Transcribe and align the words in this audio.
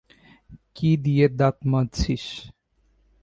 কী 0.75 0.89
দিয়ে 1.03 1.25
দাত 1.39 1.57
মাজছিস? 1.65 2.25